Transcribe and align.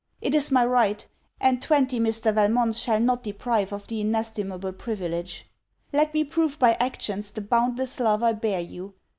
It 0.19 0.33
is 0.33 0.49
my 0.49 0.65
right; 0.65 1.05
and 1.39 1.61
twenty 1.61 1.99
Mr. 1.99 2.33
Valmonts 2.33 2.79
shall 2.79 2.99
not 2.99 3.21
deprive 3.21 3.71
of 3.71 3.85
the 3.85 4.01
inestimable 4.01 4.73
privilege. 4.73 5.47
Let 5.93 6.11
me 6.15 6.23
prove 6.23 6.57
by 6.57 6.73
actions 6.79 7.29
the 7.29 7.41
boundless 7.41 7.99
love 7.99 8.23
I 8.23 8.33
bear 8.33 8.61
you. 8.61 8.95